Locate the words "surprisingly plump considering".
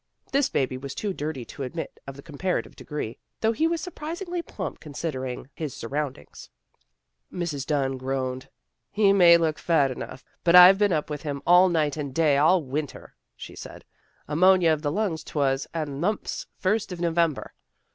3.81-5.47